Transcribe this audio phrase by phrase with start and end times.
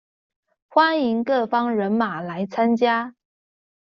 [0.71, 3.13] 歡迎各方人馬來參加